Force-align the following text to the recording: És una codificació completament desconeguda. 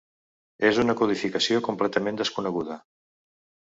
És 0.69 0.79
una 0.85 0.95
codificació 1.03 1.63
completament 1.69 2.21
desconeguda. 2.25 2.83